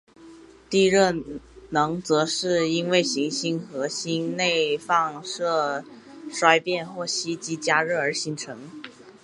[0.67, 1.13] 地热
[1.69, 8.57] 能则是因为行星核心内放射性衰变或吸积加热而形成。